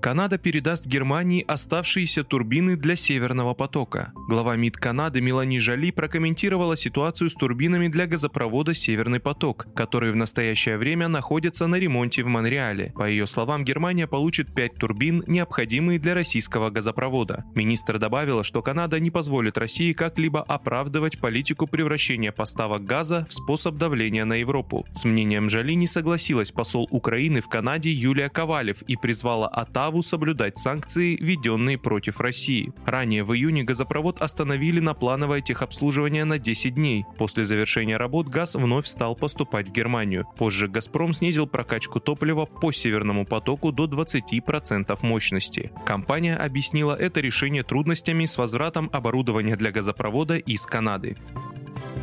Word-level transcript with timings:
Канада 0.00 0.38
передаст 0.38 0.86
Германии 0.86 1.44
оставшиеся 1.46 2.22
турбины 2.22 2.76
для 2.76 2.94
Северного 2.94 3.54
потока. 3.54 4.12
Глава 4.28 4.54
МИД 4.54 4.76
Канады 4.76 5.20
Мелани 5.20 5.58
Жали 5.58 5.90
прокомментировала 5.90 6.76
ситуацию 6.76 7.30
с 7.30 7.34
турбинами 7.34 7.88
для 7.88 8.06
газопровода 8.06 8.74
«Северный 8.74 9.18
поток», 9.18 9.66
которые 9.74 10.12
в 10.12 10.16
настоящее 10.16 10.78
время 10.78 11.08
находятся 11.08 11.66
на 11.66 11.76
ремонте 11.76 12.22
в 12.22 12.28
Монреале. 12.28 12.92
По 12.94 13.08
ее 13.08 13.26
словам, 13.26 13.64
Германия 13.64 14.06
получит 14.06 14.54
5 14.54 14.74
турбин, 14.76 15.24
необходимые 15.26 15.98
для 15.98 16.14
российского 16.14 16.70
газопровода. 16.70 17.44
Министр 17.56 17.98
добавила, 17.98 18.44
что 18.44 18.62
Канада 18.62 19.00
не 19.00 19.10
позволит 19.10 19.58
России 19.58 19.92
как-либо 19.92 20.42
оправдывать 20.42 21.18
политику 21.18 21.66
превращения 21.66 22.30
поставок 22.30 22.84
газа 22.84 23.26
в 23.28 23.34
способ 23.34 23.74
давления 23.74 24.24
на 24.24 24.34
Европу. 24.34 24.86
С 24.94 25.04
мнением 25.04 25.48
Жали 25.48 25.72
не 25.72 25.88
согласилась 25.88 26.52
посол 26.52 26.86
Украины 26.92 27.40
в 27.40 27.48
Канаде 27.48 27.90
Юлия 27.90 28.28
Ковалев 28.28 28.82
и 28.82 28.96
призвала 28.96 29.48
Оттаву 29.48 29.87
Полтаву 29.88 30.02
соблюдать 30.02 30.58
санкции, 30.58 31.16
введенные 31.18 31.78
против 31.78 32.20
России. 32.20 32.74
Ранее 32.84 33.24
в 33.24 33.32
июне 33.32 33.62
газопровод 33.62 34.20
остановили 34.20 34.80
на 34.80 34.92
плановое 34.92 35.40
техобслуживание 35.40 36.26
на 36.26 36.38
10 36.38 36.74
дней. 36.74 37.06
После 37.16 37.42
завершения 37.42 37.96
работ 37.96 38.28
газ 38.28 38.54
вновь 38.54 38.86
стал 38.86 39.16
поступать 39.16 39.68
в 39.68 39.72
Германию. 39.72 40.26
Позже 40.36 40.68
«Газпром» 40.68 41.14
снизил 41.14 41.46
прокачку 41.46 42.00
топлива 42.00 42.44
по 42.44 42.70
Северному 42.70 43.24
потоку 43.24 43.72
до 43.72 43.86
20% 43.86 44.98
мощности. 45.00 45.72
Компания 45.86 46.36
объяснила 46.36 46.92
это 46.92 47.20
решение 47.20 47.62
трудностями 47.62 48.26
с 48.26 48.36
возвратом 48.36 48.90
оборудования 48.92 49.56
для 49.56 49.70
газопровода 49.70 50.36
из 50.36 50.66
Канады. 50.66 51.16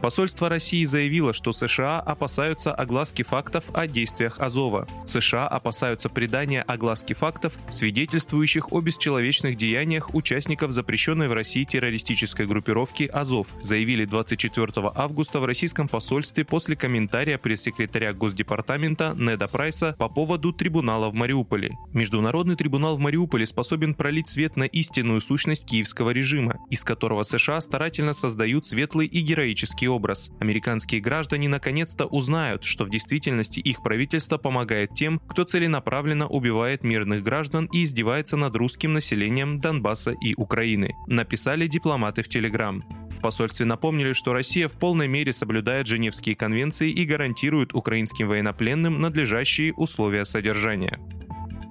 Посольство 0.00 0.48
России 0.48 0.84
заявило, 0.84 1.34
что 1.34 1.52
США 1.52 2.00
опасаются 2.00 2.72
огласки 2.72 3.22
фактов 3.22 3.66
о 3.74 3.86
действиях 3.86 4.40
Азова. 4.40 4.88
США 5.04 5.46
опасаются 5.46 6.08
придания 6.08 6.62
огласки 6.62 7.12
фактов, 7.12 7.58
свидетельствующих 7.68 8.72
о 8.72 8.80
бесчеловечных 8.80 9.56
деяниях 9.56 10.14
участников 10.14 10.72
запрещенной 10.72 11.28
в 11.28 11.32
России 11.32 11.64
террористической 11.64 12.46
группировки 12.46 13.04
Азов, 13.04 13.48
заявили 13.60 14.06
24 14.06 14.90
августа 14.94 15.38
в 15.38 15.44
российском 15.44 15.86
посольстве 15.86 16.44
после 16.44 16.76
комментария 16.76 17.36
пресс-секретаря 17.36 18.14
Госдепартамента 18.14 19.14
Неда 19.18 19.48
Прайса 19.48 19.94
по 19.98 20.08
поводу 20.08 20.52
трибунала 20.52 21.10
в 21.10 21.14
Мариуполе. 21.14 21.76
Международный 21.92 22.56
трибунал 22.56 22.96
в 22.96 23.00
Мариуполе 23.00 23.44
способен 23.44 23.94
пролить 23.94 24.28
свет 24.28 24.56
на 24.56 24.64
истинную 24.64 25.20
сущность 25.20 25.66
киевского 25.66 26.10
режима, 26.10 26.58
из 26.70 26.84
которого 26.84 27.22
США 27.22 27.60
старательно 27.60 28.14
создают 28.14 28.64
светлый 28.64 29.06
и 29.06 29.20
героический 29.20 29.89
образ. 29.90 30.30
Американские 30.40 31.00
граждане 31.00 31.48
наконец-то 31.48 32.06
узнают, 32.06 32.64
что 32.64 32.84
в 32.84 32.90
действительности 32.90 33.60
их 33.60 33.82
правительство 33.82 34.38
помогает 34.38 34.94
тем, 34.94 35.20
кто 35.28 35.44
целенаправленно 35.44 36.26
убивает 36.26 36.84
мирных 36.84 37.22
граждан 37.22 37.66
и 37.72 37.82
издевается 37.82 38.36
над 38.36 38.56
русским 38.56 38.92
населением 38.92 39.58
Донбасса 39.58 40.12
и 40.12 40.34
Украины, 40.34 40.94
написали 41.06 41.66
дипломаты 41.66 42.22
в 42.22 42.28
Телеграм. 42.28 42.82
В 43.10 43.20
посольстве 43.20 43.66
напомнили, 43.66 44.12
что 44.12 44.32
Россия 44.32 44.68
в 44.68 44.78
полной 44.78 45.08
мере 45.08 45.32
соблюдает 45.32 45.86
Женевские 45.86 46.36
конвенции 46.36 46.90
и 46.90 47.04
гарантирует 47.04 47.74
украинским 47.74 48.28
военнопленным 48.28 49.00
надлежащие 49.00 49.74
условия 49.74 50.24
содержания. 50.24 50.98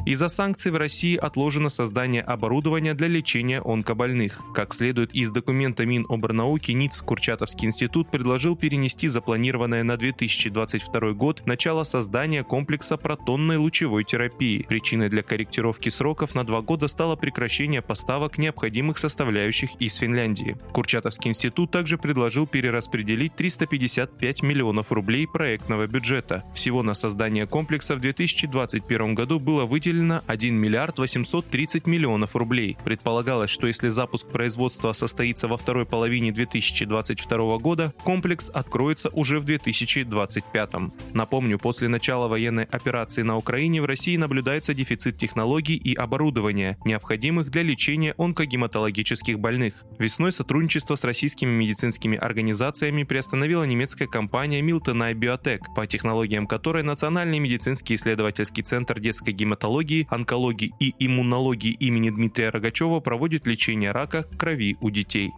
Из-за 0.10 0.28
санкций 0.28 0.72
в 0.72 0.76
России 0.76 1.16
отложено 1.16 1.70
создание 1.70 2.24
оборудования 2.24 2.96
для 2.96 3.08
лечения 3.08 3.62
онкобольных. 3.64 4.42
Как 4.56 4.74
следует 4.74 5.14
из 5.14 5.30
документа 5.30 5.86
Миноборнауки, 5.86 6.72
НИЦ 6.72 7.02
Курчатовский 7.02 7.68
институт 7.68 8.10
предложил 8.10 8.56
перенести 8.56 9.08
запланированное 9.08 9.84
на 9.84 9.98
2022 9.98 11.12
год 11.12 11.46
начало 11.46 11.84
создания 11.84 12.44
комплекса 12.44 12.98
протонной 12.98 13.58
лучевой 13.58 14.04
терапии. 14.04 14.66
Причиной 14.68 15.10
для 15.10 15.22
корректировки 15.22 15.90
сроков 15.90 16.34
на 16.34 16.44
два 16.44 16.62
года 16.62 16.88
стало 16.88 17.16
прекращение 17.16 17.84
поставок 17.84 18.40
необходимых 18.40 18.98
составляющих 18.98 19.70
из 19.78 19.94
Финляндии. 19.94 20.58
Курчатовский 20.74 21.30
институт 21.30 21.70
также 21.70 22.00
предложил 22.00 22.48
перераспределить 22.48 23.36
355 23.36 24.42
миллионов 24.42 24.92
рублей 24.92 25.28
проектного 25.28 25.86
бюджета. 25.86 26.46
Всего 26.56 26.82
на 26.82 26.96
создание 26.96 27.46
комплекса 27.46 27.96
в 27.96 28.00
2021 28.00 29.14
году 29.14 29.40
было 29.40 29.66
выделено 29.66 29.99
выделено 30.00 30.22
1 30.28 30.56
миллиард 30.56 30.98
830 31.00 31.88
миллионов 31.88 32.36
рублей. 32.36 32.78
Предполагалось, 32.84 33.50
что 33.50 33.68
если 33.68 33.90
запуск 33.90 34.28
производства 34.28 34.94
состоится 34.94 35.48
во 35.48 35.58
второй 35.58 35.86
половине 35.86 36.32
2022 36.32 37.58
года, 37.58 37.94
комплекс 38.04 38.50
откроется 38.50 39.10
уже 39.10 39.40
в 39.40 39.46
2025. 39.46 40.70
Напомню, 41.14 41.60
после 41.60 41.88
начала 41.88 42.28
военной 42.28 42.64
операции 42.64 43.24
на 43.24 43.38
Украине 43.38 43.82
в 43.82 43.86
России 43.86 44.16
наблюдается 44.18 44.74
дефицит 44.74 45.18
технологий 45.18 45.76
и 45.76 45.94
оборудования, 45.94 46.78
необходимых 46.86 47.50
для 47.50 47.64
лечения 47.64 48.14
онкогематологических 48.18 49.40
больных. 49.40 49.74
Весной 49.98 50.32
сотрудничество 50.32 50.96
с 50.96 51.04
российскими 51.04 51.52
медицинскими 51.52 52.18
организациями 52.18 53.04
приостановила 53.04 53.64
немецкая 53.64 54.08
компания 54.08 54.62
Milton 54.62 55.14
Biotech, 55.14 55.62
по 55.76 55.86
технологиям 55.88 56.48
которой 56.48 56.84
Национальный 56.84 57.40
медицинский 57.40 57.96
исследовательский 57.96 58.64
центр 58.64 59.00
детской 59.00 59.32
гематологии 59.32 59.79
гинекологии, 59.84 60.08
онкологии 60.10 60.74
и 60.80 60.94
иммунологии 61.00 61.72
имени 61.72 62.10
Дмитрия 62.10 62.50
Рогачева 62.50 63.00
проводит 63.00 63.48
лечение 63.48 63.92
рака 63.92 64.24
крови 64.24 64.78
у 64.82 64.90
детей. 64.90 65.32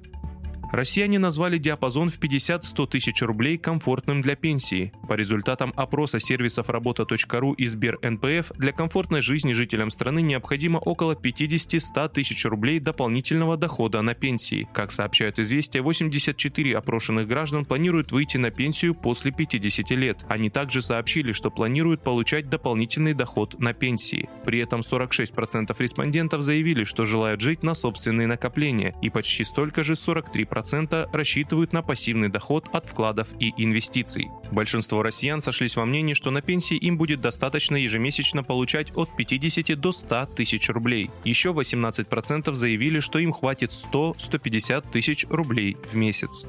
Россияне 0.71 1.19
назвали 1.19 1.57
диапазон 1.57 2.09
в 2.09 2.17
50-100 2.17 2.87
тысяч 2.87 3.21
рублей 3.21 3.57
комфортным 3.57 4.21
для 4.21 4.37
пенсии. 4.37 4.93
По 5.09 5.15
результатам 5.15 5.73
опроса 5.75 6.17
сервисов 6.19 6.69
работа.ру 6.69 7.51
и 7.53 7.65
Сбер 7.65 7.99
НПФ 8.01 8.53
для 8.57 8.71
комфортной 8.71 9.21
жизни 9.21 9.51
жителям 9.51 9.89
страны 9.89 10.21
необходимо 10.21 10.77
около 10.77 11.13
50-100 11.13 12.13
тысяч 12.13 12.45
рублей 12.45 12.79
дополнительного 12.79 13.57
дохода 13.57 14.01
на 14.01 14.13
пенсии. 14.13 14.69
Как 14.73 14.93
сообщают 14.93 15.39
известия, 15.39 15.81
84 15.81 16.77
опрошенных 16.77 17.27
граждан 17.27 17.65
планируют 17.65 18.13
выйти 18.13 18.37
на 18.37 18.49
пенсию 18.49 18.95
после 18.95 19.31
50 19.31 19.91
лет. 19.91 20.25
Они 20.29 20.49
также 20.49 20.81
сообщили, 20.81 21.33
что 21.33 21.51
планируют 21.51 22.01
получать 22.01 22.47
дополнительный 22.47 23.13
доход 23.13 23.59
на 23.59 23.73
пенсии. 23.73 24.29
При 24.45 24.59
этом 24.59 24.79
46% 24.79 25.75
респондентов 25.77 26.43
заявили, 26.43 26.85
что 26.85 27.05
желают 27.05 27.41
жить 27.41 27.61
на 27.61 27.73
собственные 27.73 28.27
накопления, 28.27 28.95
и 29.01 29.09
почти 29.09 29.43
столько 29.43 29.83
же 29.83 29.93
43% 29.93 30.60
2% 30.61 31.09
рассчитывают 31.11 31.73
на 31.73 31.81
пассивный 31.81 32.29
доход 32.29 32.69
от 32.71 32.85
вкладов 32.85 33.27
и 33.39 33.53
инвестиций. 33.57 34.29
Большинство 34.51 35.03
россиян 35.03 35.41
сошлись 35.41 35.75
во 35.75 35.85
мнении, 35.85 36.13
что 36.13 36.31
на 36.31 36.41
пенсии 36.41 36.77
им 36.77 36.97
будет 36.97 37.21
достаточно 37.21 37.75
ежемесячно 37.75 38.43
получать 38.43 38.91
от 38.95 39.15
50 39.15 39.79
до 39.79 39.91
100 39.91 40.25
тысяч 40.35 40.69
рублей. 40.69 41.09
Еще 41.23 41.51
18% 41.51 42.53
заявили, 42.53 42.99
что 42.99 43.19
им 43.19 43.31
хватит 43.31 43.71
100-150 43.71 44.91
тысяч 44.91 45.25
рублей 45.29 45.77
в 45.91 45.95
месяц. 45.95 46.45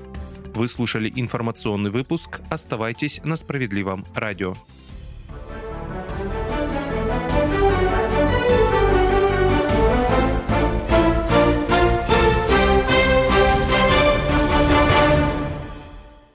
Вы 0.55 0.69
слушали 0.69 1.11
информационный 1.15 1.91
выпуск. 1.91 2.41
Оставайтесь 2.51 3.21
на 3.25 3.37
справедливом 3.37 4.05
радио. 4.15 4.55